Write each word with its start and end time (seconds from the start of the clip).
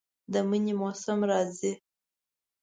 د 0.31 0.33
منی 0.49 0.73
موسم 0.79 1.19
راځي 1.31 1.73